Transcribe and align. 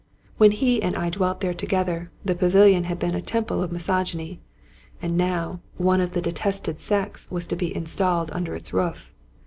When 0.37 0.49
he 0.49 0.81
and 0.81 0.95
I 0.95 1.11
dwelt 1.11 1.41
there 1.41 1.53
together, 1.53 2.09
the 2.25 2.33
pavilion 2.33 2.85
had 2.85 2.97
been 2.97 3.13
a 3.13 3.21
temple 3.21 3.61
of 3.61 3.71
misogyny. 3.71 4.39
And 4.99 5.15
now, 5.15 5.59
one 5.77 6.01
of 6.01 6.13
the 6.13 6.23
detested 6.23 6.79
sex 6.79 7.27
was 7.29 7.45
to 7.45 7.55
be 7.55 7.75
installed 7.75 8.31
under 8.33 8.55
its 8.55 8.73
roof. 8.73 9.13